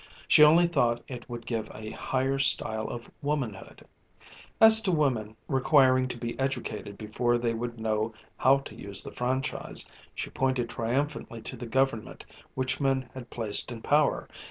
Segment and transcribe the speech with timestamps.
[0.27, 3.85] She only thought it would give a higher style of womanhood.
[4.59, 9.11] As to women requiring to be educated before they would know how to use the
[9.13, 12.25] franchise, she pointed triumphantly to the Government
[12.55, 14.27] which men had placed in power.